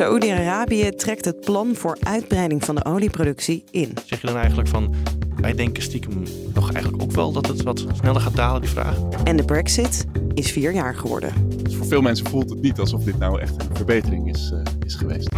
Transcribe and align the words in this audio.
Saoedi-Arabië 0.00 0.90
trekt 0.90 1.24
het 1.24 1.40
plan 1.40 1.74
voor 1.74 1.96
uitbreiding 2.02 2.64
van 2.64 2.74
de 2.74 2.84
olieproductie 2.84 3.64
in. 3.70 3.92
Zeg 4.06 4.20
je 4.20 4.26
dan 4.26 4.36
eigenlijk 4.36 4.68
van, 4.68 4.94
wij 5.36 5.54
denken 5.54 5.82
stiekem 5.82 6.22
nog 6.54 6.72
eigenlijk 6.72 7.02
ook 7.02 7.12
wel 7.12 7.32
dat 7.32 7.46
het 7.46 7.62
wat 7.62 7.86
sneller 7.94 8.20
gaat 8.20 8.36
dalen, 8.36 8.60
die 8.60 8.70
vraag? 8.70 8.98
En 9.24 9.36
de 9.36 9.44
brexit 9.44 10.06
is 10.34 10.52
vier 10.52 10.72
jaar 10.72 10.94
geworden. 10.94 11.32
Dus 11.62 11.74
voor 11.74 11.86
veel 11.86 12.00
mensen 12.00 12.26
voelt 12.26 12.50
het 12.50 12.60
niet 12.60 12.78
alsof 12.78 13.04
dit 13.04 13.18
nou 13.18 13.40
echt 13.40 13.62
een 13.62 13.76
verbetering 13.76 14.28
is, 14.28 14.50
uh, 14.54 14.60
is 14.86 14.94
geweest. 14.94 15.28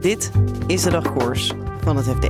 Dit 0.00 0.30
is 0.66 0.82
de 0.82 0.90
dagkoers 0.90 1.52
van 1.80 1.96
het 1.96 2.06
FD. 2.06 2.26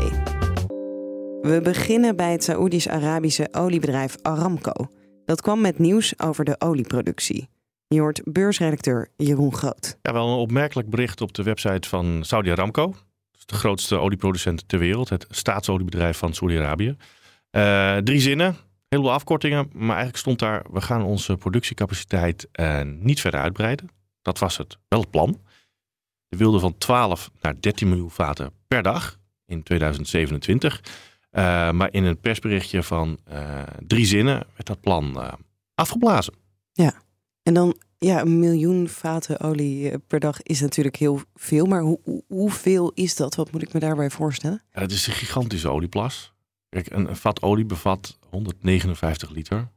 We 1.40 1.60
beginnen 1.62 2.16
bij 2.16 2.32
het 2.32 2.44
Saoedisch-Arabische 2.44 3.48
oliebedrijf 3.52 4.16
Aramco. 4.22 4.86
Dat 5.24 5.40
kwam 5.40 5.60
met 5.60 5.78
nieuws 5.78 6.18
over 6.18 6.44
de 6.44 6.54
olieproductie. 6.58 7.48
Je 7.88 8.00
hoort 8.00 8.20
beursredacteur 8.24 9.08
Jeroen 9.16 9.54
Groot. 9.54 9.98
Ja, 10.02 10.12
wel 10.12 10.28
een 10.28 10.38
opmerkelijk 10.38 10.90
bericht 10.90 11.20
op 11.20 11.32
de 11.32 11.42
website 11.42 11.88
van 11.88 12.24
Saudi 12.24 12.50
Aramco. 12.50 12.94
De 13.46 13.54
grootste 13.54 13.96
olieproducent 13.96 14.68
ter 14.68 14.78
wereld. 14.78 15.08
Het 15.08 15.26
staatsoliebedrijf 15.30 16.18
van 16.18 16.34
Saudi-Arabië. 16.34 16.96
Uh, 17.50 17.96
drie 17.96 18.20
zinnen, 18.20 18.56
heleboel 18.88 19.12
afkortingen. 19.12 19.70
Maar 19.72 19.88
eigenlijk 19.88 20.16
stond 20.16 20.38
daar, 20.38 20.64
we 20.70 20.80
gaan 20.80 21.02
onze 21.02 21.36
productiecapaciteit 21.36 22.48
uh, 22.52 22.80
niet 22.82 23.20
verder 23.20 23.40
uitbreiden. 23.40 23.88
Dat 24.22 24.38
was 24.38 24.56
het, 24.56 24.78
wel 24.88 25.00
het 25.00 25.10
plan. 25.10 25.40
We 26.28 26.36
wilden 26.36 26.60
van 26.60 26.78
12 26.78 27.30
naar 27.40 27.60
13 27.60 27.88
miljoen 27.88 28.10
vaten 28.10 28.52
per 28.66 28.82
dag 28.82 29.18
in 29.46 29.62
2027. 29.62 30.80
Uh, 31.32 31.70
maar 31.70 31.92
in 31.92 32.04
een 32.04 32.20
persberichtje 32.20 32.82
van 32.82 33.18
drie 33.86 34.06
zinnen 34.06 34.46
werd 34.54 34.66
dat 34.66 34.80
plan 34.80 35.36
afgeblazen. 35.74 36.34
Ja. 36.72 37.06
En 37.48 37.54
dan, 37.54 37.76
ja, 37.98 38.20
een 38.20 38.38
miljoen 38.38 38.88
vaten 38.88 39.40
olie 39.40 39.90
eh, 39.90 39.96
per 40.06 40.20
dag 40.20 40.42
is 40.42 40.60
natuurlijk 40.60 40.96
heel 40.96 41.20
veel. 41.34 41.66
Maar 41.66 41.80
hoe, 41.80 42.24
hoeveel 42.26 42.92
is 42.94 43.16
dat? 43.16 43.34
Wat 43.34 43.52
moet 43.52 43.62
ik 43.62 43.72
me 43.72 43.80
daarbij 43.80 44.10
voorstellen? 44.10 44.62
Ja, 44.72 44.80
het 44.80 44.92
is 44.92 45.06
een 45.06 45.12
gigantische 45.12 45.68
olieplas. 45.68 46.32
Kijk, 46.68 46.90
een, 46.90 47.16
vat 47.16 47.42
olie 47.42 47.64
bevat 47.64 48.18
159 48.30 49.30
liter. 49.30 49.68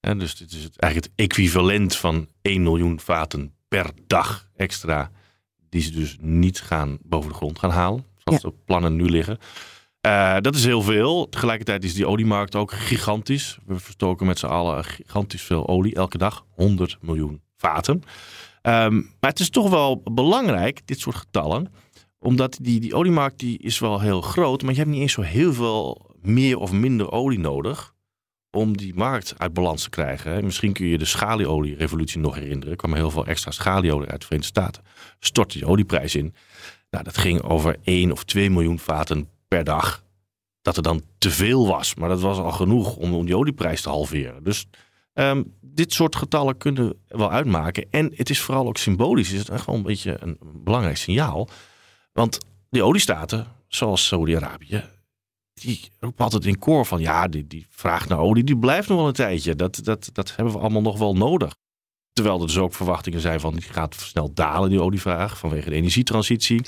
En 0.00 0.18
dus 0.18 0.36
dit 0.36 0.52
is 0.52 0.64
het, 0.64 0.78
eigenlijk 0.78 1.12
het 1.12 1.26
equivalent 1.26 1.96
van 1.96 2.28
1 2.42 2.62
miljoen 2.62 3.00
vaten 3.00 3.54
per 3.68 3.90
dag 4.06 4.50
extra. 4.56 5.10
Die 5.68 5.82
ze 5.82 5.90
dus 5.90 6.16
niet 6.20 6.60
gaan 6.60 6.98
boven 7.02 7.28
de 7.28 7.36
grond 7.36 7.58
gaan 7.58 7.70
halen. 7.70 8.04
Zoals 8.16 8.42
de 8.42 8.52
plannen 8.64 8.96
nu 8.96 9.04
liggen. 9.04 9.38
Uh, 10.06 10.36
dat 10.40 10.54
is 10.54 10.64
heel 10.64 10.82
veel. 10.82 11.28
Tegelijkertijd 11.28 11.84
is 11.84 11.94
die 11.94 12.06
oliemarkt 12.06 12.54
ook 12.54 12.72
gigantisch. 12.72 13.58
We 13.66 13.78
verstoken 13.78 14.26
met 14.26 14.38
z'n 14.38 14.46
allen 14.46 14.84
gigantisch 14.84 15.42
veel 15.42 15.68
olie 15.68 15.94
elke 15.94 16.18
dag. 16.18 16.44
100 16.50 16.98
miljoen 17.00 17.42
vaten. 17.56 17.94
Um, 18.62 19.10
maar 19.20 19.30
het 19.30 19.40
is 19.40 19.50
toch 19.50 19.70
wel 19.70 20.02
belangrijk, 20.04 20.86
dit 20.86 21.00
soort 21.00 21.16
getallen. 21.16 21.72
Omdat 22.18 22.58
die, 22.60 22.80
die 22.80 22.94
oliemarkt 22.94 23.38
die 23.38 23.58
is 23.58 23.78
wel 23.78 24.00
heel 24.00 24.20
groot. 24.20 24.62
Maar 24.62 24.72
je 24.72 24.78
hebt 24.78 24.90
niet 24.90 25.00
eens 25.00 25.12
zo 25.12 25.20
heel 25.20 25.52
veel 25.52 26.10
meer 26.20 26.58
of 26.58 26.72
minder 26.72 27.10
olie 27.10 27.38
nodig. 27.38 27.94
Om 28.50 28.76
die 28.76 28.94
markt 28.94 29.34
uit 29.36 29.52
balans 29.52 29.82
te 29.82 29.90
krijgen. 29.90 30.44
Misschien 30.44 30.72
kun 30.72 30.86
je 30.86 30.98
de 30.98 31.04
schalieolie-revolutie 31.04 32.20
nog 32.20 32.34
herinneren. 32.34 32.70
Er 32.70 32.76
kwam 32.76 32.94
heel 32.94 33.10
veel 33.10 33.26
extra 33.26 33.50
schalieolie 33.50 34.08
uit 34.08 34.20
de 34.20 34.26
Verenigde 34.26 34.60
Staten. 34.60 34.82
Stortte 35.18 35.58
die 35.58 35.66
olieprijs 35.66 36.14
in. 36.14 36.34
Nou, 36.90 37.04
dat 37.04 37.18
ging 37.18 37.42
over 37.42 37.76
1 37.82 38.12
of 38.12 38.24
2 38.24 38.50
miljoen 38.50 38.78
vaten 38.78 39.28
per 39.52 39.64
dag. 39.64 40.04
Dat 40.62 40.76
er 40.76 40.82
dan 40.82 41.02
te 41.18 41.30
veel 41.30 41.66
was. 41.66 41.94
Maar 41.94 42.08
dat 42.08 42.20
was 42.20 42.38
al 42.38 42.50
genoeg 42.50 42.96
om, 42.96 43.14
om 43.14 43.26
die 43.26 43.36
olieprijs 43.36 43.82
te 43.82 43.88
halveren. 43.88 44.44
Dus 44.44 44.66
um, 45.14 45.54
dit 45.60 45.92
soort 45.92 46.16
getallen 46.16 46.56
kunnen 46.56 46.94
wel 47.08 47.30
uitmaken. 47.30 47.86
En 47.90 48.12
het 48.14 48.30
is 48.30 48.40
vooral 48.40 48.66
ook 48.66 48.76
symbolisch. 48.76 49.32
Is 49.32 49.38
het 49.38 49.48
echt 49.48 49.66
wel 49.66 49.74
een 49.74 49.82
beetje 49.82 50.16
een 50.20 50.38
belangrijk 50.40 50.96
signaal. 50.96 51.48
Want 52.12 52.38
die 52.70 52.82
oliestaten, 52.82 53.46
zoals 53.68 54.06
Saudi-Arabië, 54.06 54.84
die 55.54 55.90
roepen 56.00 56.24
altijd 56.24 56.46
in 56.46 56.58
koor 56.58 56.86
van 56.86 57.00
ja, 57.00 57.28
die, 57.28 57.46
die 57.46 57.66
vraag 57.70 58.08
naar 58.08 58.18
olie, 58.18 58.44
die 58.44 58.58
blijft 58.58 58.88
nog 58.88 58.98
wel 58.98 59.06
een 59.06 59.12
tijdje. 59.12 59.56
Dat, 59.56 59.80
dat, 59.82 60.10
dat 60.12 60.36
hebben 60.36 60.54
we 60.54 60.60
allemaal 60.60 60.82
nog 60.82 60.98
wel 60.98 61.14
nodig. 61.14 61.54
Terwijl 62.12 62.40
er 62.40 62.46
dus 62.46 62.58
ook 62.58 62.74
verwachtingen 62.74 63.20
zijn 63.20 63.40
van 63.40 63.54
die 63.54 63.62
gaat 63.62 63.94
snel 63.94 64.32
dalen, 64.34 64.70
die 64.70 64.82
olievraag, 64.82 65.38
vanwege 65.38 65.70
de 65.70 65.76
energietransitie. 65.76 66.62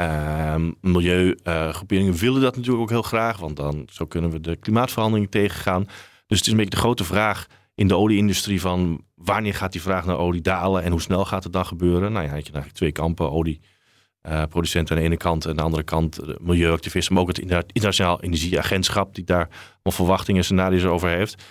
Uh, 0.00 0.54
milieugroeperingen 0.80 2.14
willen 2.14 2.40
dat 2.40 2.56
natuurlijk 2.56 2.82
ook 2.82 2.90
heel 2.90 3.02
graag, 3.02 3.38
want 3.38 3.56
dan 3.56 3.88
zo 3.90 4.06
kunnen 4.06 4.30
we 4.30 4.40
de 4.40 4.56
klimaatverandering 4.56 5.30
tegengaan. 5.30 5.84
Dus 6.26 6.38
het 6.38 6.46
is 6.46 6.52
een 6.52 6.56
beetje 6.56 6.70
de 6.70 6.76
grote 6.76 7.04
vraag 7.04 7.46
in 7.74 7.88
de 7.88 7.96
olieindustrie 7.96 8.60
van 8.60 9.04
wanneer 9.14 9.54
gaat 9.54 9.72
die 9.72 9.82
vraag 9.82 10.06
naar 10.06 10.18
olie 10.18 10.40
dalen 10.40 10.82
en 10.82 10.90
hoe 10.90 11.00
snel 11.00 11.24
gaat 11.24 11.44
het 11.44 11.52
dan 11.52 11.66
gebeuren? 11.66 12.12
Nou 12.12 12.24
ja, 12.24 12.30
je 12.30 12.42
eigenlijk 12.42 12.74
twee 12.74 12.92
kampen, 12.92 13.30
olieproducenten 13.30 14.96
aan 14.96 15.02
de 15.02 15.08
ene 15.08 15.16
kant 15.16 15.44
en 15.44 15.50
aan 15.50 15.56
de 15.56 15.62
andere 15.62 15.82
kant 15.82 16.14
de 16.14 16.38
milieuactivisten, 16.40 17.14
maar 17.14 17.22
ook 17.22 17.28
het 17.28 17.38
internationaal 17.38 18.22
energieagentschap 18.22 19.14
die 19.14 19.24
daar 19.24 19.48
al 19.82 19.92
verwachtingen 19.92 20.40
en 20.40 20.46
scenario's 20.46 20.84
over 20.84 21.08
heeft. 21.08 21.42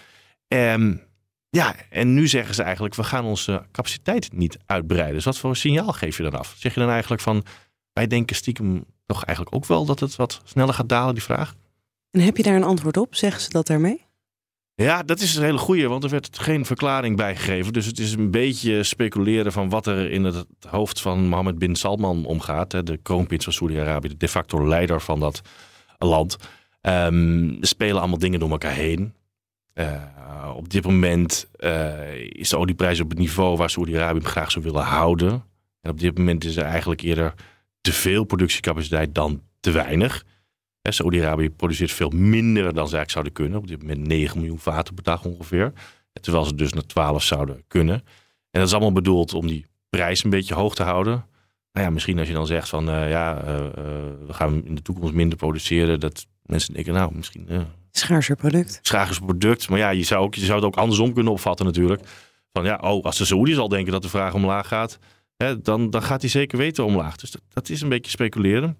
Um, 0.47 1.01
ja, 1.49 1.75
en 1.89 2.13
nu 2.13 2.27
zeggen 2.27 2.55
ze 2.55 2.63
eigenlijk, 2.63 2.95
we 2.95 3.03
gaan 3.03 3.25
onze 3.25 3.65
capaciteit 3.71 4.33
niet 4.33 4.57
uitbreiden. 4.65 5.15
Dus 5.15 5.25
wat 5.25 5.37
voor 5.37 5.55
signaal 5.55 5.91
geef 5.91 6.17
je 6.17 6.23
dan 6.23 6.37
af? 6.37 6.55
Zeg 6.57 6.73
je 6.73 6.79
dan 6.79 6.89
eigenlijk 6.89 7.21
van, 7.21 7.43
wij 7.93 8.07
denken 8.07 8.35
stiekem 8.35 8.85
toch 9.05 9.23
eigenlijk 9.23 9.55
ook 9.55 9.65
wel 9.65 9.85
dat 9.85 9.99
het 9.99 10.15
wat 10.15 10.41
sneller 10.43 10.73
gaat 10.73 10.89
dalen, 10.89 11.13
die 11.13 11.23
vraag. 11.23 11.55
En 12.11 12.19
heb 12.19 12.37
je 12.37 12.43
daar 12.43 12.55
een 12.55 12.63
antwoord 12.63 12.97
op? 12.97 13.15
Zeggen 13.15 13.41
ze 13.41 13.49
dat 13.49 13.67
daarmee? 13.67 14.05
Ja, 14.75 15.03
dat 15.03 15.19
is 15.19 15.35
een 15.35 15.43
hele 15.43 15.57
goeie, 15.57 15.87
want 15.87 16.03
er 16.03 16.09
werd 16.09 16.39
geen 16.39 16.65
verklaring 16.65 17.15
bijgegeven. 17.15 17.73
Dus 17.73 17.85
het 17.85 17.99
is 17.99 18.13
een 18.13 18.31
beetje 18.31 18.83
speculeren 18.83 19.51
van 19.51 19.69
wat 19.69 19.87
er 19.87 20.11
in 20.11 20.23
het 20.23 20.45
hoofd 20.67 21.01
van 21.01 21.27
Mohammed 21.27 21.59
bin 21.59 21.75
Salman 21.75 22.25
omgaat. 22.25 22.85
De 22.85 22.99
kroonprins 23.03 23.43
van 23.43 23.53
Saudi-Arabië, 23.53 24.07
de 24.07 24.17
de 24.17 24.27
facto 24.27 24.67
leider 24.67 25.01
van 25.01 25.19
dat 25.19 25.41
land. 25.97 26.37
Um, 26.81 27.57
er 27.61 27.67
spelen 27.67 27.99
allemaal 27.99 28.17
dingen 28.17 28.39
door 28.39 28.51
elkaar 28.51 28.73
heen. 28.73 29.13
Uh, 29.73 30.53
op 30.55 30.69
dit 30.69 30.85
moment 30.85 31.49
uh, 31.59 32.13
is 32.15 32.49
de 32.49 32.57
olieprijs 32.57 32.99
op 32.99 33.09
het 33.09 33.19
niveau 33.19 33.57
waar 33.57 33.69
Saudi-Arabië 33.69 34.19
hem 34.19 34.27
graag 34.27 34.51
zou 34.51 34.65
willen 34.65 34.83
houden. 34.83 35.43
En 35.81 35.91
op 35.91 35.99
dit 35.99 36.17
moment 36.17 36.43
is 36.43 36.57
er 36.57 36.65
eigenlijk 36.65 37.01
eerder 37.01 37.33
te 37.81 37.93
veel 37.93 38.23
productiecapaciteit 38.23 39.15
dan 39.15 39.41
te 39.59 39.71
weinig. 39.71 40.25
Saudi-Arabië 40.81 41.49
produceert 41.49 41.91
veel 41.91 42.09
minder 42.09 42.63
dan 42.63 42.87
ze 42.87 42.95
eigenlijk 42.95 43.11
zouden 43.11 43.33
kunnen. 43.33 43.59
Op 43.59 43.67
dit 43.67 43.81
moment 43.81 44.07
9 44.07 44.37
miljoen 44.37 44.59
vaten 44.59 44.93
per 44.93 45.03
dag 45.03 45.25
ongeveer. 45.25 45.73
Terwijl 46.21 46.45
ze 46.45 46.55
dus 46.55 46.73
naar 46.73 46.85
12 46.85 47.23
zouden 47.23 47.63
kunnen. 47.67 47.95
En 48.49 48.59
dat 48.59 48.67
is 48.67 48.71
allemaal 48.71 48.91
bedoeld 48.91 49.33
om 49.33 49.47
die 49.47 49.65
prijs 49.89 50.23
een 50.23 50.29
beetje 50.29 50.53
hoog 50.53 50.75
te 50.75 50.83
houden. 50.83 51.25
Nou 51.71 51.85
ja, 51.85 51.91
misschien 51.91 52.19
als 52.19 52.27
je 52.27 52.33
dan 52.33 52.47
zegt 52.47 52.69
van 52.69 52.89
uh, 52.89 53.09
ja, 53.09 53.43
uh, 53.43 53.53
uh, 53.53 53.63
we 54.27 54.33
gaan 54.33 54.65
in 54.65 54.75
de 54.75 54.81
toekomst 54.81 55.13
minder 55.13 55.37
produceren. 55.37 55.99
Dat 55.99 56.27
mensen 56.45 56.73
denken, 56.73 56.93
nou, 56.93 57.15
misschien. 57.15 57.47
Schaarser 57.91 58.35
product. 58.35 58.79
Schaarser 58.81 59.25
product. 59.25 59.69
Maar 59.69 59.79
ja, 59.79 59.89
je 59.89 60.03
zou, 60.03 60.23
ook, 60.23 60.35
je 60.35 60.45
zou 60.45 60.55
het 60.55 60.67
ook 60.67 60.75
andersom 60.75 61.13
kunnen 61.13 61.31
opvatten 61.31 61.65
natuurlijk. 61.65 62.01
Van 62.53 62.63
ja, 62.63 62.77
oh, 62.81 63.03
als 63.03 63.17
de 63.17 63.25
Saoedi's 63.25 63.57
al 63.57 63.67
denken 63.67 63.91
dat 63.91 64.01
de 64.01 64.09
vraag 64.09 64.33
omlaag 64.33 64.67
gaat 64.67 64.99
dan, 65.61 65.89
dan 65.89 66.03
gaat 66.03 66.21
hij 66.21 66.29
zeker 66.29 66.57
weten 66.57 66.85
omlaag. 66.85 67.15
Dus 67.15 67.35
dat, 67.49 67.69
is 67.69 67.81
een 67.81 67.89
beetje 67.89 68.11
speculeren. 68.11 68.77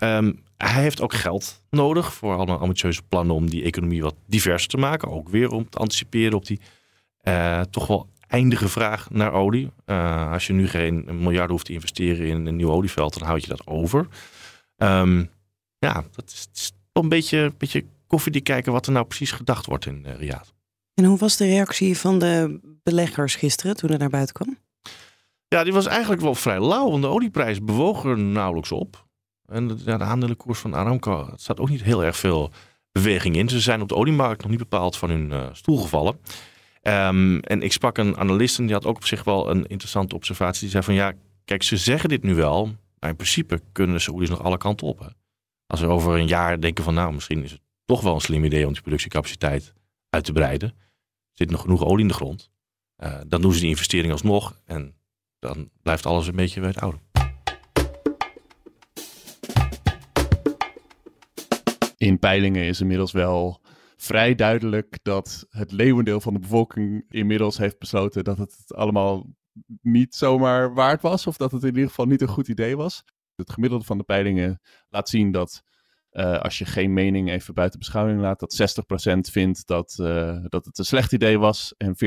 Um, 0.00 0.42
hij 0.56 0.82
heeft 0.82 1.00
ook 1.00 1.14
geld 1.14 1.62
nodig 1.70 2.14
voor 2.14 2.34
allemaal 2.34 2.58
ambitieuze 2.58 3.02
plannen 3.08 3.34
om 3.34 3.50
die 3.50 3.62
economie 3.62 4.02
wat 4.02 4.14
diverser 4.26 4.68
te 4.68 4.76
maken. 4.76 5.10
Ook 5.10 5.28
weer 5.28 5.50
om 5.50 5.68
te 5.68 5.78
anticiperen 5.78 6.34
op 6.34 6.46
die 6.46 6.60
uh, 7.22 7.60
toch 7.60 7.86
wel 7.86 8.08
eindige 8.28 8.68
vraag 8.68 9.10
naar 9.10 9.32
olie. 9.32 9.70
Uh, 9.86 10.32
als 10.32 10.46
je 10.46 10.52
nu 10.52 10.68
geen 10.68 11.04
miljarden 11.22 11.50
hoeft 11.50 11.66
te 11.66 11.72
investeren 11.72 12.26
in 12.26 12.46
een 12.46 12.56
nieuw 12.56 12.70
olieveld, 12.70 13.18
dan 13.18 13.28
houd 13.28 13.42
je 13.42 13.48
dat 13.48 13.66
over. 13.66 14.06
Um, 14.76 15.30
ja, 15.78 16.04
dat 16.14 16.24
is, 16.26 16.48
is 16.54 16.72
een 16.92 17.08
beetje, 17.08 17.52
beetje 17.58 17.84
koffiedik 18.06 18.44
kijken 18.44 18.72
wat 18.72 18.86
er 18.86 18.92
nou 18.92 19.06
precies 19.06 19.30
gedacht 19.30 19.66
wordt 19.66 19.86
in 19.86 20.04
uh, 20.06 20.14
Riyadh. 20.16 20.48
En 20.94 21.04
hoe 21.04 21.18
was 21.18 21.36
de 21.36 21.46
reactie 21.46 21.98
van 21.98 22.18
de 22.18 22.60
beleggers 22.82 23.34
gisteren 23.34 23.76
toen 23.76 23.90
het 23.90 24.00
naar 24.00 24.08
buiten 24.08 24.34
kwam? 24.34 24.58
Ja, 25.54 25.64
die 25.64 25.72
was 25.72 25.86
eigenlijk 25.86 26.22
wel 26.22 26.34
vrij 26.34 26.60
lauw, 26.60 26.90
want 26.90 27.02
de 27.02 27.08
olieprijs 27.08 27.64
bewoog 27.64 28.04
er 28.04 28.18
nauwelijks 28.18 28.72
op. 28.72 29.06
En 29.46 29.68
de, 29.68 29.76
ja, 29.84 29.96
de 29.96 30.04
aandelenkoers 30.04 30.58
van 30.58 30.74
Aramco, 30.74 31.30
staat 31.36 31.60
ook 31.60 31.68
niet 31.68 31.82
heel 31.82 32.04
erg 32.04 32.16
veel 32.16 32.50
beweging 32.92 33.36
in. 33.36 33.48
Ze 33.48 33.60
zijn 33.60 33.80
op 33.80 33.88
de 33.88 33.94
oliemarkt 33.94 34.42
nog 34.42 34.50
niet 34.50 34.58
bepaald 34.58 34.96
van 34.96 35.10
hun 35.10 35.30
uh, 35.30 35.46
stoel 35.52 35.78
gevallen. 35.78 36.20
Ehm, 36.82 37.38
en 37.38 37.62
ik 37.62 37.72
sprak 37.72 37.98
een 37.98 38.16
analist 38.16 38.58
en 38.58 38.64
die 38.64 38.74
had 38.74 38.86
ook 38.86 38.96
op 38.96 39.04
zich 39.04 39.24
wel 39.24 39.50
een 39.50 39.66
interessante 39.66 40.14
observatie. 40.14 40.60
Die 40.60 40.70
zei 40.70 40.82
van 40.82 40.94
ja, 40.94 41.12
kijk, 41.44 41.62
ze 41.62 41.76
zeggen 41.76 42.08
dit 42.08 42.22
nu 42.22 42.34
wel, 42.34 42.66
maar 42.98 43.10
in 43.10 43.16
principe 43.16 43.60
kunnen 43.72 43.96
de 43.96 44.02
Saoedi's 44.02 44.30
nog 44.30 44.42
alle 44.42 44.58
kanten 44.58 44.86
op. 44.86 45.14
Als 45.66 45.80
we 45.80 45.86
over 45.86 46.18
een 46.18 46.26
jaar 46.26 46.60
denken 46.60 46.84
van 46.84 46.94
nou, 46.94 47.12
misschien 47.12 47.42
is 47.42 47.50
het 47.50 47.60
toch 47.84 48.00
wel 48.00 48.14
een 48.14 48.20
slim 48.20 48.44
idee 48.44 48.66
om 48.66 48.72
die 48.72 48.82
productiecapaciteit 48.82 49.72
uit 50.10 50.24
te 50.24 50.32
breiden. 50.32 50.74
Zit 51.32 51.50
nog 51.50 51.60
genoeg 51.60 51.84
olie 51.84 52.02
in 52.02 52.08
de 52.08 52.14
grond. 52.14 52.50
Uh, 53.04 53.20
dan 53.26 53.40
doen 53.40 53.52
ze 53.52 53.60
die 53.60 53.68
investering 53.68 54.12
alsnog 54.12 54.60
en 54.64 54.94
dan 55.44 55.70
blijft 55.82 56.06
alles 56.06 56.26
een 56.26 56.36
beetje 56.36 56.60
bij 56.60 56.68
het 56.68 56.80
oude. 56.80 56.98
In 61.96 62.18
peilingen 62.18 62.64
is 62.64 62.80
inmiddels 62.80 63.12
wel 63.12 63.60
vrij 63.96 64.34
duidelijk 64.34 64.98
dat 65.02 65.46
het 65.48 65.72
leeuwendeel 65.72 66.20
van 66.20 66.32
de 66.32 66.38
bevolking 66.38 67.04
inmiddels 67.08 67.58
heeft 67.58 67.78
besloten 67.78 68.24
dat 68.24 68.38
het 68.38 68.74
allemaal 68.74 69.26
niet 69.82 70.14
zomaar 70.14 70.74
waard 70.74 71.02
was. 71.02 71.26
Of 71.26 71.36
dat 71.36 71.52
het 71.52 71.62
in 71.62 71.68
ieder 71.68 71.88
geval 71.88 72.06
niet 72.06 72.20
een 72.20 72.28
goed 72.28 72.48
idee 72.48 72.76
was. 72.76 73.04
Het 73.34 73.50
gemiddelde 73.50 73.84
van 73.84 73.98
de 73.98 74.04
peilingen 74.04 74.60
laat 74.88 75.08
zien 75.08 75.30
dat 75.32 75.62
uh, 76.14 76.40
als 76.40 76.58
je 76.58 76.64
geen 76.64 76.92
mening 76.92 77.30
even 77.30 77.54
buiten 77.54 77.78
beschouwing 77.78 78.20
laat, 78.20 78.40
dat 78.40 78.82
60% 79.06 79.32
vindt 79.32 79.66
dat, 79.66 79.96
uh, 80.00 80.44
dat 80.48 80.64
het 80.64 80.78
een 80.78 80.84
slecht 80.84 81.12
idee 81.12 81.38
was 81.38 81.74
en 81.76 81.94
40% 81.94 81.98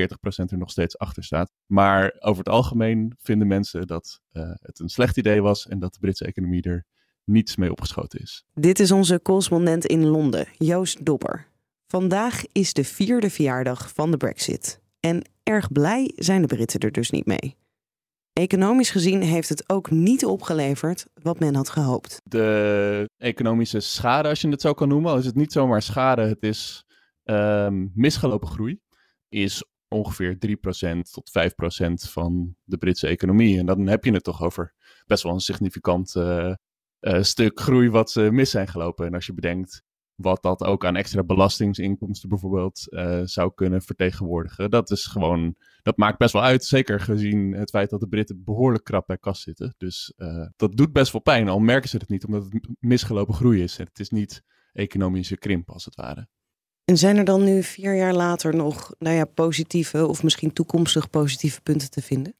er 0.45 0.57
nog 0.57 0.69
steeds 0.69 0.97
achter 0.97 1.23
staat. 1.23 1.51
Maar 1.65 2.15
over 2.19 2.37
het 2.37 2.49
algemeen 2.49 3.13
vinden 3.21 3.47
mensen 3.47 3.87
dat 3.87 4.21
uh, 4.31 4.43
het 4.61 4.79
een 4.79 4.89
slecht 4.89 5.17
idee 5.17 5.41
was 5.41 5.67
en 5.67 5.79
dat 5.79 5.93
de 5.93 5.99
Britse 5.99 6.25
economie 6.25 6.61
er 6.61 6.85
niets 7.23 7.55
mee 7.55 7.71
opgeschoten 7.71 8.19
is. 8.19 8.45
Dit 8.53 8.79
is 8.79 8.91
onze 8.91 9.21
correspondent 9.21 9.85
in 9.85 10.05
Londen, 10.05 10.47
Joost 10.57 11.05
Dobber. 11.05 11.47
Vandaag 11.87 12.43
is 12.51 12.73
de 12.73 12.83
vierde 12.83 13.29
verjaardag 13.29 13.93
van 13.93 14.11
de 14.11 14.17
Brexit. 14.17 14.81
En 14.99 15.29
erg 15.43 15.71
blij 15.71 16.11
zijn 16.15 16.41
de 16.41 16.47
Britten 16.47 16.79
er 16.79 16.91
dus 16.91 17.09
niet 17.09 17.25
mee. 17.25 17.55
Economisch 18.37 18.89
gezien 18.89 19.21
heeft 19.21 19.49
het 19.49 19.69
ook 19.69 19.91
niet 19.91 20.25
opgeleverd 20.25 21.05
wat 21.13 21.39
men 21.39 21.55
had 21.55 21.69
gehoopt. 21.69 22.21
De 22.23 23.09
economische 23.17 23.79
schade, 23.79 24.29
als 24.29 24.41
je 24.41 24.49
het 24.49 24.61
zo 24.61 24.73
kan 24.73 24.87
noemen, 24.87 25.17
is 25.17 25.25
het 25.25 25.35
niet 25.35 25.51
zomaar 25.51 25.81
schade, 25.81 26.21
het 26.21 26.43
is 26.43 26.85
um, 27.23 27.91
misgelopen 27.93 28.47
groei, 28.47 28.79
is 29.29 29.63
ongeveer 29.87 30.37
3% 30.47 30.99
tot 31.11 31.29
5% 31.29 32.11
van 32.11 32.55
de 32.63 32.77
Britse 32.77 33.07
economie. 33.07 33.59
En 33.59 33.65
dan 33.65 33.87
heb 33.87 34.03
je 34.03 34.11
het 34.13 34.23
toch 34.23 34.43
over 34.43 34.73
best 35.05 35.23
wel 35.23 35.33
een 35.33 35.39
significant 35.39 36.15
uh, 36.15 36.53
uh, 36.99 37.21
stuk 37.21 37.59
groei 37.59 37.89
wat 37.89 38.11
ze 38.11 38.31
mis 38.31 38.49
zijn 38.49 38.67
gelopen. 38.67 39.05
En 39.05 39.13
als 39.13 39.25
je 39.25 39.33
bedenkt 39.33 39.83
wat 40.17 40.43
dat 40.43 40.63
ook 40.63 40.85
aan 40.85 40.95
extra 40.95 41.23
belastingsinkomsten 41.23 42.29
bijvoorbeeld 42.29 42.87
uh, 42.89 43.21
zou 43.23 43.51
kunnen 43.55 43.81
vertegenwoordigen. 43.81 44.69
Dat 44.69 44.91
is 44.91 45.05
gewoon, 45.05 45.55
dat 45.81 45.97
maakt 45.97 46.17
best 46.17 46.33
wel 46.33 46.43
uit. 46.43 46.65
Zeker 46.65 46.99
gezien 46.99 47.51
het 47.51 47.69
feit 47.69 47.89
dat 47.89 47.99
de 47.99 48.07
Britten 48.07 48.43
behoorlijk 48.43 48.83
krap 48.83 49.07
bij 49.07 49.17
kas 49.17 49.41
zitten. 49.41 49.75
Dus 49.77 50.13
uh, 50.17 50.45
dat 50.55 50.77
doet 50.77 50.93
best 50.93 51.11
wel 51.11 51.21
pijn, 51.21 51.47
al 51.47 51.59
merken 51.59 51.89
ze 51.89 51.97
het 51.97 52.09
niet, 52.09 52.25
omdat 52.25 52.43
het 52.43 52.67
misgelopen 52.79 53.33
groei 53.33 53.63
is. 53.63 53.77
Het 53.77 53.99
is 53.99 54.09
niet 54.09 54.43
economische 54.73 55.37
krimp 55.37 55.69
als 55.69 55.85
het 55.85 55.95
ware. 55.95 56.27
En 56.83 56.97
zijn 56.97 57.17
er 57.17 57.25
dan 57.25 57.43
nu 57.43 57.63
vier 57.63 57.95
jaar 57.95 58.13
later 58.13 58.55
nog 58.55 58.93
nou 58.99 59.15
ja, 59.15 59.25
positieve 59.25 60.07
of 60.07 60.23
misschien 60.23 60.53
toekomstig 60.53 61.09
positieve 61.09 61.61
punten 61.61 61.89
te 61.89 62.01
vinden? 62.01 62.35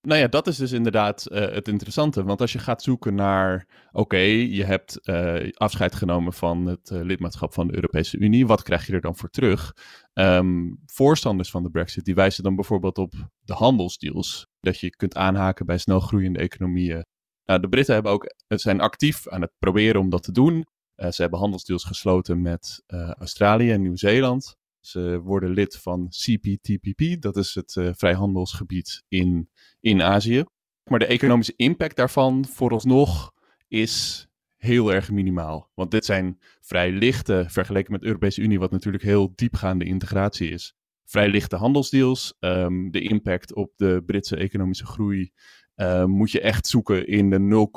Nou 0.00 0.20
ja, 0.20 0.28
dat 0.28 0.46
is 0.46 0.56
dus 0.56 0.72
inderdaad 0.72 1.26
uh, 1.30 1.38
het 1.38 1.68
interessante. 1.68 2.24
Want 2.24 2.40
als 2.40 2.52
je 2.52 2.58
gaat 2.58 2.82
zoeken 2.82 3.14
naar, 3.14 3.66
oké, 3.92 4.16
je 4.16 4.64
hebt 4.64 4.98
uh, 5.02 5.52
afscheid 5.52 5.94
genomen 5.94 6.32
van 6.32 6.66
het 6.66 6.90
uh, 6.90 7.02
lidmaatschap 7.02 7.52
van 7.52 7.66
de 7.66 7.74
Europese 7.74 8.18
Unie, 8.18 8.46
wat 8.46 8.62
krijg 8.62 8.86
je 8.86 8.92
er 8.92 9.00
dan 9.00 9.16
voor 9.16 9.30
terug? 9.30 9.76
Um, 10.14 10.82
voorstanders 10.86 11.50
van 11.50 11.62
de 11.62 11.70
Brexit, 11.70 12.04
die 12.04 12.14
wijzen 12.14 12.42
dan 12.42 12.54
bijvoorbeeld 12.54 12.98
op 12.98 13.14
de 13.40 13.52
handelsdeals, 13.52 14.46
dat 14.60 14.80
je 14.80 14.90
kunt 14.90 15.16
aanhaken 15.16 15.66
bij 15.66 15.78
snel 15.78 16.00
groeiende 16.00 16.38
economieën. 16.38 17.04
Nou, 17.44 17.60
de 17.60 17.68
Britten 17.68 17.94
hebben 17.94 18.12
ook, 18.12 18.34
zijn 18.46 18.80
actief 18.80 19.28
aan 19.28 19.40
het 19.40 19.52
proberen 19.58 20.00
om 20.00 20.10
dat 20.10 20.22
te 20.22 20.32
doen. 20.32 20.66
ze 20.94 21.22
hebben 21.22 21.38
handelsdeals 21.38 21.84
gesloten 21.84 22.42
met 22.42 22.82
Australië 23.18 23.70
en 23.70 23.82
Nieuw-Zeeland. 23.82 24.57
Ze 24.80 25.20
worden 25.20 25.50
lid 25.50 25.76
van 25.76 26.08
CPTPP, 26.08 27.20
dat 27.22 27.36
is 27.36 27.54
het 27.54 27.74
uh, 27.74 27.90
vrijhandelsgebied 27.92 29.04
in, 29.08 29.50
in 29.80 30.02
Azië. 30.02 30.44
Maar 30.84 30.98
de 30.98 31.06
economische 31.06 31.52
impact 31.56 31.96
daarvan 31.96 32.44
vooralsnog 32.44 33.32
is 33.68 34.26
heel 34.56 34.92
erg 34.92 35.10
minimaal. 35.10 35.70
Want 35.74 35.90
dit 35.90 36.04
zijn 36.04 36.38
vrij 36.60 36.92
lichte, 36.92 37.44
vergeleken 37.48 37.92
met 37.92 38.00
de 38.00 38.06
Europese 38.06 38.40
Unie, 38.40 38.58
wat 38.58 38.70
natuurlijk 38.70 39.04
heel 39.04 39.32
diepgaande 39.34 39.84
integratie 39.84 40.50
is. 40.50 40.76
Vrij 41.04 41.28
lichte 41.28 41.56
handelsdeals. 41.56 42.36
Um, 42.40 42.90
de 42.90 43.00
impact 43.00 43.54
op 43.54 43.72
de 43.76 44.02
Britse 44.06 44.36
economische 44.36 44.86
groei 44.86 45.32
uh, 45.76 46.04
moet 46.04 46.30
je 46.30 46.40
echt 46.40 46.66
zoeken 46.66 47.06
in 47.06 47.30
de 47.30 47.68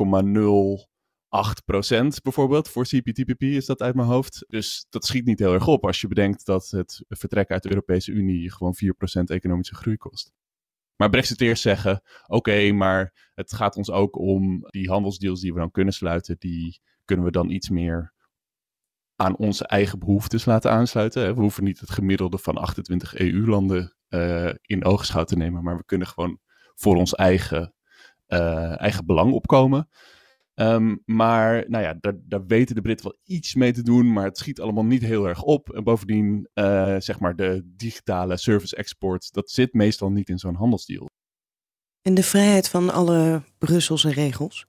0,0 0.85 0.90
8% 1.31 2.21
bijvoorbeeld. 2.23 2.69
Voor 2.69 2.83
CPTPP 2.83 3.41
is 3.41 3.65
dat 3.65 3.81
uit 3.81 3.95
mijn 3.95 4.07
hoofd. 4.07 4.45
Dus 4.47 4.85
dat 4.89 5.05
schiet 5.05 5.25
niet 5.25 5.39
heel 5.39 5.53
erg 5.53 5.67
op 5.67 5.85
als 5.85 6.01
je 6.01 6.07
bedenkt 6.07 6.45
dat 6.45 6.69
het 6.69 7.03
vertrek 7.07 7.49
uit 7.49 7.63
de 7.63 7.69
Europese 7.69 8.11
Unie 8.11 8.51
gewoon 8.51 8.75
4% 9.19 9.23
economische 9.23 9.75
groei 9.75 9.97
kost. 9.97 10.31
Maar 10.95 11.09
Brexiteers 11.09 11.61
zeggen: 11.61 12.01
oké, 12.27 12.71
maar 12.71 13.31
het 13.33 13.53
gaat 13.53 13.75
ons 13.75 13.91
ook 13.91 14.17
om 14.17 14.59
die 14.69 14.89
handelsdeals 14.89 15.41
die 15.41 15.53
we 15.53 15.59
dan 15.59 15.71
kunnen 15.71 15.93
sluiten, 15.93 16.35
die 16.39 16.79
kunnen 17.05 17.25
we 17.25 17.31
dan 17.31 17.49
iets 17.49 17.69
meer 17.69 18.13
aan 19.15 19.37
onze 19.37 19.67
eigen 19.67 19.99
behoeftes 19.99 20.45
laten 20.45 20.71
aansluiten. 20.71 21.35
We 21.35 21.41
hoeven 21.41 21.63
niet 21.63 21.79
het 21.79 21.89
gemiddelde 21.89 22.37
van 22.37 22.57
28 22.57 23.15
EU-landen 23.15 23.95
uh, 24.09 24.49
in 24.61 24.85
oogschouw 24.85 25.23
te 25.23 25.35
nemen, 25.35 25.63
maar 25.63 25.77
we 25.77 25.85
kunnen 25.85 26.07
gewoon 26.07 26.39
voor 26.75 26.95
ons 26.95 27.15
eigen, 27.15 27.73
uh, 28.27 28.81
eigen 28.81 29.05
belang 29.05 29.33
opkomen. 29.33 29.89
Um, 30.55 31.01
maar 31.05 31.69
nou 31.69 31.83
ja, 31.83 31.97
daar, 31.99 32.13
daar, 32.23 32.45
weten 32.45 32.75
de 32.75 32.81
Britten 32.81 33.05
wel 33.05 33.19
iets 33.23 33.55
mee 33.55 33.71
te 33.71 33.83
doen, 33.83 34.13
maar 34.13 34.25
het 34.25 34.37
schiet 34.37 34.59
allemaal 34.59 34.85
niet 34.85 35.01
heel 35.01 35.27
erg 35.27 35.43
op. 35.43 35.73
En 35.73 35.83
bovendien, 35.83 36.49
uh, 36.53 36.95
zeg 36.97 37.19
maar, 37.19 37.35
de 37.35 37.71
digitale 37.75 38.37
service 38.37 38.75
export, 38.75 39.33
dat 39.33 39.49
zit 39.49 39.73
meestal 39.73 40.11
niet 40.11 40.29
in 40.29 40.39
zo'n 40.39 40.55
handelsdeal. 40.55 41.09
En 42.01 42.13
de 42.13 42.23
vrijheid 42.23 42.69
van 42.69 42.89
alle 42.89 43.43
Brusselse 43.57 44.11
regels? 44.11 44.65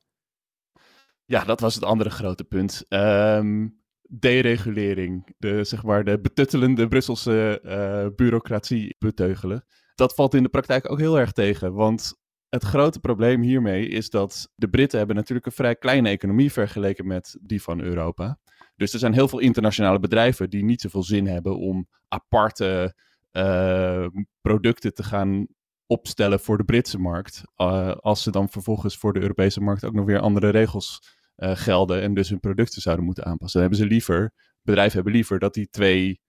Ja, 1.25 1.45
dat 1.45 1.61
was 1.61 1.75
het 1.75 1.85
andere 1.85 2.11
grote 2.11 2.45
punt. 2.45 2.85
Um, 2.89 3.81
deregulering, 4.09 5.35
de, 5.39 5.65
zeg 5.65 5.83
maar, 5.83 6.05
de 6.05 6.21
betuttelende 6.21 6.89
Brusselse 6.89 7.61
uh, 7.65 8.15
bureaucratie 8.17 8.97
beteugelen. 8.99 9.65
Dat 9.95 10.15
valt 10.15 10.35
in 10.35 10.43
de 10.43 10.49
praktijk 10.49 10.91
ook 10.91 10.99
heel 10.99 11.19
erg 11.19 11.33
tegen, 11.33 11.73
want 11.73 12.22
het 12.53 12.65
grote 12.65 13.01
probleem 13.01 13.43
hiermee 13.43 13.89
is 13.89 14.11
dat 14.11 14.51
de 14.55 14.69
Britten 14.69 14.99
hebben 14.99 15.17
natuurlijk 15.17 15.47
een 15.47 15.53
vrij 15.53 15.77
kleine 15.77 16.09
economie 16.09 16.53
vergeleken 16.53 17.07
met 17.07 17.39
die 17.41 17.63
van 17.63 17.81
Europa. 17.81 18.39
Dus 18.77 18.93
er 18.93 18.99
zijn 18.99 19.13
heel 19.13 19.29
veel 19.29 19.39
internationale 19.39 19.99
bedrijven 19.99 20.51
die 20.51 20.65
niet 20.65 20.81
zoveel 20.81 21.03
zin 21.03 21.27
hebben 21.27 21.59
om 21.59 21.89
aparte 22.09 22.95
uh, 23.33 24.07
producten 24.41 24.95
te 24.95 25.03
gaan 25.03 25.47
opstellen 25.87 26.41
voor 26.41 26.57
de 26.57 26.65
Britse 26.65 26.99
markt. 26.99 27.43
Uh, 27.57 27.93
als 27.93 28.23
ze 28.23 28.31
dan 28.31 28.49
vervolgens 28.49 28.97
voor 28.97 29.13
de 29.13 29.21
Europese 29.21 29.61
markt 29.61 29.85
ook 29.85 29.95
nog 29.95 30.05
weer 30.05 30.21
andere 30.21 30.49
regels 30.49 31.17
uh, 31.37 31.51
gelden 31.57 32.03
en 32.03 32.15
dus 32.15 32.29
hun 32.29 32.41
producten 32.41 32.83
zouden 32.83 33.05
moeten 33.05 33.25
aanpassen. 33.25 33.61
Dan 33.61 33.71
hebben 33.71 33.89
ze 33.89 33.95
liever, 33.95 34.33
bedrijven 34.63 34.95
hebben 34.95 35.13
liever 35.13 35.39
dat 35.39 35.55
die 35.55 35.69
twee 35.69 36.21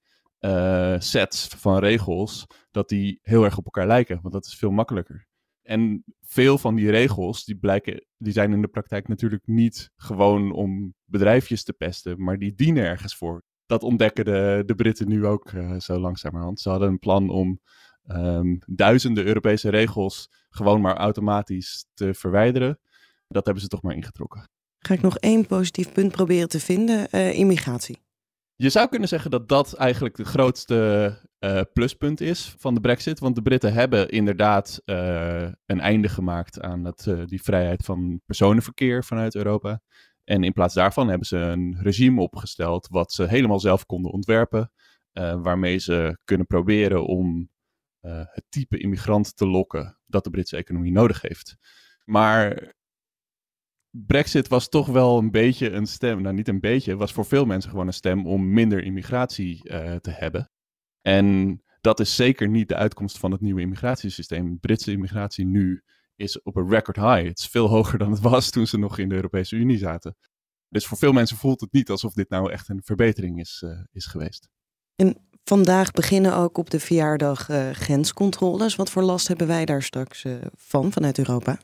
sets 0.97 1.47
van 1.47 1.79
regels, 1.79 2.45
dat 2.71 2.89
die 2.89 3.19
heel 3.21 3.43
erg 3.43 3.57
op 3.57 3.65
elkaar 3.65 3.87
lijken. 3.87 4.19
Want 4.21 4.33
dat 4.33 4.45
is 4.45 4.55
veel 4.55 4.71
makkelijker. 4.71 5.31
En 5.63 6.03
veel 6.21 6.57
van 6.57 6.75
die 6.75 6.89
regels, 6.89 7.45
die, 7.45 7.55
blijken, 7.55 8.05
die 8.17 8.33
zijn 8.33 8.53
in 8.53 8.61
de 8.61 8.67
praktijk 8.67 9.07
natuurlijk 9.07 9.47
niet 9.47 9.89
gewoon 9.95 10.51
om 10.51 10.93
bedrijfjes 11.05 11.63
te 11.63 11.73
pesten, 11.73 12.23
maar 12.23 12.37
die 12.37 12.53
dienen 12.53 12.83
ergens 12.83 13.15
voor. 13.15 13.43
Dat 13.65 13.83
ontdekken 13.83 14.25
de, 14.25 14.63
de 14.65 14.75
Britten 14.75 15.07
nu 15.07 15.25
ook 15.25 15.51
uh, 15.51 15.79
zo 15.79 15.99
langzamerhand. 15.99 16.59
Ze 16.59 16.69
hadden 16.69 16.87
een 16.89 16.99
plan 16.99 17.29
om 17.29 17.59
um, 18.07 18.59
duizenden 18.65 19.25
Europese 19.25 19.69
regels 19.69 20.29
gewoon 20.49 20.81
maar 20.81 20.97
automatisch 20.97 21.85
te 21.93 22.13
verwijderen. 22.13 22.79
Dat 23.27 23.45
hebben 23.45 23.63
ze 23.63 23.69
toch 23.69 23.81
maar 23.81 23.95
ingetrokken. 23.95 24.49
Ga 24.79 24.93
ik 24.93 25.01
nog 25.01 25.17
één 25.17 25.45
positief 25.45 25.91
punt 25.91 26.11
proberen 26.11 26.49
te 26.49 26.59
vinden: 26.59 27.07
uh, 27.11 27.37
immigratie. 27.37 28.02
Je 28.63 28.69
zou 28.69 28.89
kunnen 28.89 29.07
zeggen 29.07 29.31
dat 29.31 29.49
dat 29.49 29.73
eigenlijk 29.73 30.15
de 30.15 30.25
grootste 30.25 31.11
uh, 31.39 31.61
pluspunt 31.73 32.21
is 32.21 32.55
van 32.57 32.73
de 32.73 32.79
Brexit. 32.79 33.19
Want 33.19 33.35
de 33.35 33.41
Britten 33.41 33.73
hebben 33.73 34.09
inderdaad 34.09 34.81
uh, 34.85 35.51
een 35.65 35.79
einde 35.79 36.09
gemaakt 36.09 36.61
aan 36.61 36.85
het, 36.85 37.05
uh, 37.05 37.25
die 37.25 37.41
vrijheid 37.41 37.85
van 37.85 38.21
personenverkeer 38.25 39.03
vanuit 39.03 39.35
Europa. 39.35 39.81
En 40.23 40.43
in 40.43 40.53
plaats 40.53 40.73
daarvan 40.73 41.07
hebben 41.07 41.27
ze 41.27 41.37
een 41.37 41.77
regime 41.81 42.21
opgesteld 42.21 42.87
wat 42.87 43.11
ze 43.11 43.27
helemaal 43.27 43.59
zelf 43.59 43.85
konden 43.85 44.11
ontwerpen. 44.11 44.71
waarmee 45.41 45.77
ze 45.77 46.17
kunnen 46.23 46.47
proberen 46.47 47.05
om 47.05 47.49
het 48.01 48.43
type 48.49 48.77
immigrant 48.77 49.35
te 49.37 49.47
lokken 49.47 49.97
dat 50.05 50.23
de 50.23 50.29
Britse 50.29 50.57
economie 50.57 50.91
nodig 50.91 51.21
heeft. 51.21 51.57
Maar 52.03 52.73
Brexit 53.97 54.47
was 54.47 54.69
toch 54.69 54.87
wel 54.87 55.17
een 55.17 55.31
beetje 55.31 55.71
een 55.71 55.85
stem. 55.85 56.21
Nou, 56.21 56.35
niet 56.35 56.47
een 56.47 56.59
beetje. 56.59 56.95
was 56.95 57.11
voor 57.11 57.25
veel 57.25 57.45
mensen 57.45 57.69
gewoon 57.69 57.87
een 57.87 57.93
stem 57.93 58.27
om 58.27 58.53
minder 58.53 58.83
immigratie 58.83 59.69
uh, 59.69 59.95
te 59.95 60.09
hebben. 60.09 60.51
En 61.01 61.61
dat 61.81 61.99
is 61.99 62.15
zeker 62.15 62.49
niet 62.49 62.67
de 62.67 62.75
uitkomst 62.75 63.17
van 63.17 63.31
het 63.31 63.41
nieuwe 63.41 63.61
immigratiesysteem. 63.61 64.59
Britse 64.59 64.91
immigratie 64.91 65.45
nu 65.45 65.83
is 66.15 66.41
op 66.41 66.55
een 66.55 66.69
record 66.69 66.95
high. 66.95 67.27
Het 67.27 67.39
is 67.39 67.47
veel 67.47 67.67
hoger 67.67 67.97
dan 67.97 68.11
het 68.11 68.19
was 68.19 68.49
toen 68.49 68.67
ze 68.67 68.77
nog 68.77 68.97
in 68.97 69.09
de 69.09 69.15
Europese 69.15 69.55
Unie 69.55 69.77
zaten. 69.77 70.15
Dus 70.69 70.85
voor 70.85 70.97
veel 70.97 71.11
mensen 71.11 71.37
voelt 71.37 71.61
het 71.61 71.71
niet 71.71 71.89
alsof 71.89 72.13
dit 72.13 72.29
nou 72.29 72.51
echt 72.51 72.69
een 72.69 72.81
verbetering 72.83 73.39
is, 73.39 73.61
uh, 73.65 73.79
is 73.91 74.05
geweest. 74.05 74.49
En 74.95 75.17
vandaag 75.43 75.91
beginnen 75.91 76.35
ook 76.35 76.57
op 76.57 76.69
de 76.69 76.79
verjaardag 76.79 77.49
uh, 77.49 77.69
grenscontroles. 77.69 78.75
Wat 78.75 78.89
voor 78.89 79.03
last 79.03 79.27
hebben 79.27 79.47
wij 79.47 79.65
daar 79.65 79.83
straks 79.83 80.25
van 80.55 80.91
vanuit 80.91 81.17
Europa? 81.17 81.59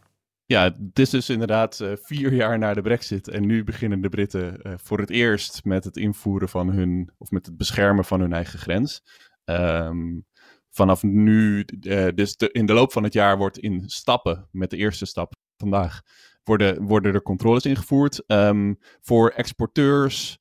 Ja, 0.50 0.64
het 0.64 1.00
is 1.00 1.10
dus 1.10 1.30
inderdaad 1.30 1.84
vier 2.02 2.34
jaar 2.34 2.58
na 2.58 2.74
de 2.74 2.82
brexit. 2.82 3.28
En 3.28 3.46
nu 3.46 3.64
beginnen 3.64 4.02
de 4.02 4.10
Britten 4.10 4.60
voor 4.80 5.00
het 5.00 5.10
eerst 5.10 5.66
met 5.66 5.84
het 5.84 5.98
invoeren 5.98 6.50
van 6.50 6.70
hun, 6.70 7.12
of 7.18 7.32
met 7.32 7.46
het 7.46 7.58
beschermen 7.58 8.06
van 8.06 8.20
hun 8.20 8.34
eigen 8.34 8.60
grens. 8.60 9.02
Um, 9.46 10.26
vanaf 10.70 11.04
nu, 11.04 11.66
uh, 11.82 12.08
dus 12.16 12.36
in 12.36 12.66
de 12.66 12.74
loop 12.74 12.92
van 12.92 13.04
het 13.04 13.14
jaar 13.14 13.38
wordt 13.38 13.58
in 13.58 13.84
stappen, 13.90 14.48
met 14.52 14.70
de 14.70 14.78
eerste 14.78 15.06
stap 15.06 15.36
vandaag, 15.58 16.02
worden, 16.44 16.84
worden 16.84 17.14
er 17.14 17.22
controles 17.22 17.66
ingevoerd. 17.66 18.24
Um, 18.28 18.78
voor 19.02 19.30
exporteurs, 19.30 20.38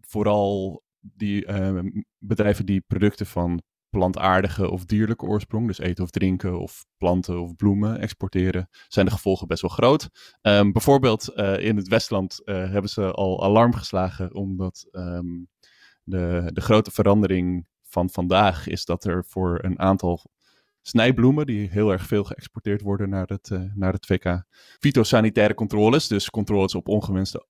vooral 0.00 0.82
die 1.00 1.46
uh, 1.46 1.80
bedrijven 2.18 2.66
die 2.66 2.80
producten 2.80 3.26
van 3.26 3.62
plantaardige 3.92 4.70
of 4.70 4.84
dierlijke 4.84 5.26
oorsprong, 5.26 5.66
dus 5.66 5.78
eten 5.78 6.04
of 6.04 6.10
drinken 6.10 6.58
of 6.58 6.84
planten 6.96 7.40
of 7.40 7.56
bloemen 7.56 7.98
exporteren, 7.98 8.68
zijn 8.88 9.06
de 9.06 9.12
gevolgen 9.12 9.46
best 9.46 9.62
wel 9.62 9.70
groot. 9.70 10.08
Um, 10.42 10.72
bijvoorbeeld 10.72 11.28
in 11.58 11.76
het 11.76 11.88
Westland 11.88 12.40
hebben 12.44 12.90
ze 12.90 13.12
al 13.12 13.44
alarm 13.44 13.74
geslagen 13.74 14.34
omdat 14.34 14.88
um, 14.92 15.48
de, 16.04 16.50
de 16.52 16.60
grote 16.60 16.90
verandering 16.90 17.66
van 17.82 18.10
vandaag 18.10 18.66
is 18.66 18.84
dat 18.84 19.04
er 19.04 19.24
voor 19.24 19.58
een 19.64 19.78
aantal 19.78 20.30
snijbloemen, 20.82 21.46
die 21.46 21.68
heel 21.68 21.92
erg 21.92 22.06
veel 22.06 22.24
geëxporteerd 22.24 22.80
worden 22.80 23.08
naar 23.08 23.26
het, 23.26 23.50
uh, 23.52 23.62
naar 23.74 23.92
het 23.92 24.06
VK, 24.06 24.44
fytosanitaire 24.78 25.54
controles, 25.54 26.08
dus 26.08 26.30
controles 26.30 26.74
op 26.74 26.88
ongewenste 26.88 27.46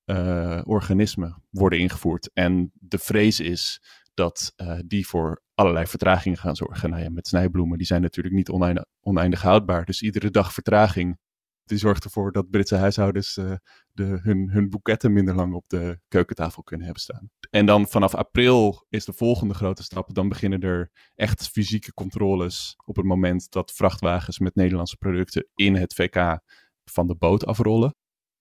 organismen, 0.65 1.43
worden 1.51 1.79
ingevoerd. 1.79 2.31
En 2.33 2.73
de 2.75 2.99
vrees 2.99 3.41
is 3.41 3.83
dat 4.15 4.53
uh, 4.57 4.79
die 4.87 5.07
voor 5.07 5.43
allerlei 5.55 5.87
vertragingen 5.87 6.39
gaan 6.39 6.57
zorgen. 6.57 6.91
Nou 6.91 7.03
ja, 7.03 7.11
met 7.11 7.29
snijbloemen, 7.29 7.79
die 7.79 7.87
zijn 7.87 8.03
natuurlijk 8.03 8.35
niet 8.35 8.51
oneindig, 8.51 8.85
oneindig 9.01 9.43
houdbaar. 9.43 9.85
Dus 9.85 10.03
iedere 10.03 10.31
dag 10.31 10.53
vertraging 10.53 11.19
die 11.65 11.79
zorgt 11.79 12.05
ervoor 12.05 12.33
dat 12.33 12.51
Britse 12.51 12.77
huishoudens 12.77 13.37
uh, 13.37 13.53
de, 13.93 14.19
hun, 14.23 14.51
hun 14.51 14.71
boeketten 14.71 15.13
minder 15.13 15.35
lang 15.35 15.55
op 15.55 15.65
de 15.67 16.01
keukentafel 16.09 16.63
kunnen 16.63 16.85
hebben 16.85 17.03
staan. 17.03 17.31
En 17.51 17.67
dan 17.67 17.87
vanaf 17.87 18.15
april 18.15 18.87
is 18.89 19.05
de 19.05 19.13
volgende 19.13 19.55
grote 19.55 19.83
stap. 19.83 20.15
Dan 20.15 20.29
beginnen 20.29 20.61
er 20.61 20.91
echt 21.15 21.49
fysieke 21.49 21.93
controles 21.95 22.75
op 22.85 22.97
het 22.97 23.05
moment 23.05 23.51
dat 23.51 23.73
vrachtwagens 23.73 24.39
met 24.39 24.55
Nederlandse 24.55 24.97
producten 24.97 25.49
in 25.55 25.75
het 25.75 25.95
VK 25.95 26.41
van 26.85 27.07
de 27.07 27.17
boot 27.17 27.47
afrollen. 27.47 27.95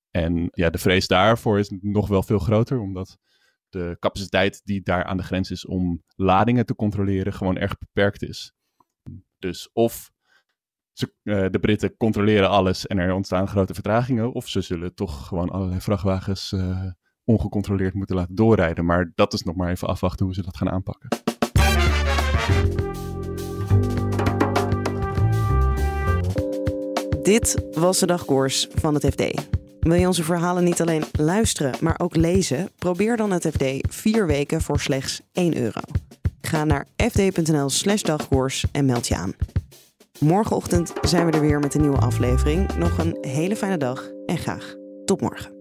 En 0.09 0.49
ja, 0.51 0.69
de 0.69 0.77
vrees 0.77 1.07
daarvoor 1.07 1.59
is 1.59 1.71
nog 1.81 2.07
wel 2.07 2.23
veel 2.23 2.39
groter, 2.39 2.79
omdat 2.79 3.17
de 3.71 3.97
capaciteit 3.99 4.61
die 4.63 4.81
daar 4.81 5.03
aan 5.03 5.17
de 5.17 5.23
grens 5.23 5.51
is 5.51 5.65
om 5.65 6.03
ladingen 6.15 6.65
te 6.65 6.75
controleren 6.75 7.33
gewoon 7.33 7.57
erg 7.57 7.77
beperkt 7.77 8.23
is. 8.23 8.53
Dus 9.37 9.69
of 9.73 10.11
ze, 10.93 11.13
uh, 11.23 11.45
de 11.49 11.59
Britten 11.59 11.97
controleren 11.97 12.49
alles 12.49 12.87
en 12.87 12.97
er 12.97 13.13
ontstaan 13.13 13.47
grote 13.47 13.73
vertragingen. 13.73 14.33
Of 14.33 14.47
ze 14.47 14.61
zullen 14.61 14.95
toch 14.95 15.27
gewoon 15.27 15.49
allerlei 15.49 15.81
vrachtwagens 15.81 16.51
uh, 16.51 16.91
ongecontroleerd 17.23 17.93
moeten 17.93 18.15
laten 18.15 18.35
doorrijden. 18.35 18.85
Maar 18.85 19.11
dat 19.15 19.33
is 19.33 19.43
nog 19.43 19.55
maar 19.55 19.69
even 19.69 19.87
afwachten 19.87 20.25
hoe 20.25 20.35
ze 20.35 20.41
dat 20.41 20.57
gaan 20.57 20.69
aanpakken. 20.69 21.09
Dit 27.23 27.65
was 27.73 27.99
de 27.99 28.05
dagkoers 28.05 28.67
van 28.71 28.93
het 28.93 29.05
FD. 29.05 29.59
Wil 29.81 29.93
je 29.93 30.07
onze 30.07 30.23
verhalen 30.23 30.63
niet 30.63 30.81
alleen 30.81 31.03
luisteren, 31.11 31.73
maar 31.79 31.99
ook 31.99 32.15
lezen? 32.15 32.69
Probeer 32.77 33.17
dan 33.17 33.31
het 33.31 33.47
FD 33.47 33.63
vier 33.89 34.27
weken 34.27 34.61
voor 34.61 34.79
slechts 34.79 35.21
1 35.31 35.57
euro. 35.57 35.81
Ga 36.41 36.63
naar 36.63 36.87
fd.nl/slash 36.95 38.01
dagkoers 38.01 38.65
en 38.71 38.85
meld 38.85 39.07
je 39.07 39.15
aan. 39.15 39.33
Morgenochtend 40.19 40.93
zijn 41.01 41.25
we 41.25 41.31
er 41.31 41.41
weer 41.41 41.59
met 41.59 41.73
een 41.73 41.81
nieuwe 41.81 41.97
aflevering. 41.97 42.75
Nog 42.77 42.97
een 42.97 43.17
hele 43.21 43.55
fijne 43.55 43.77
dag 43.77 44.09
en 44.25 44.37
graag 44.37 44.75
tot 45.05 45.21
morgen. 45.21 45.60